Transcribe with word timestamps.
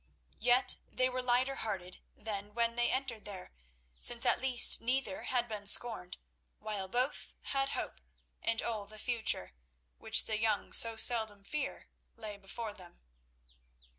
Yet 0.39 0.77
they 0.91 1.09
were 1.09 1.21
lighter 1.21 1.57
hearted 1.57 1.99
than 2.17 2.55
when 2.55 2.75
they 2.75 2.89
entered 2.89 3.23
there, 3.23 3.51
since 3.99 4.25
at 4.25 4.41
least 4.41 4.81
neither 4.81 5.25
had 5.25 5.47
been 5.47 5.67
scorned, 5.67 6.17
while 6.57 6.87
both 6.87 7.35
had 7.43 7.69
hope, 7.77 8.01
and 8.41 8.63
all 8.63 8.85
the 8.87 8.97
future, 8.97 9.53
which 9.99 10.25
the 10.25 10.39
young 10.39 10.73
so 10.73 10.95
seldom 10.95 11.43
fear, 11.43 11.87
lay 12.15 12.35
before 12.35 12.73
them. 12.73 12.99